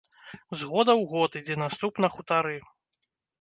З 0.61 0.69
года 0.71 0.91
ў 0.93 1.03
год 1.11 1.37
ідзе 1.41 1.59
наступ 1.65 2.01
на 2.07 2.11
хутары. 2.15 2.57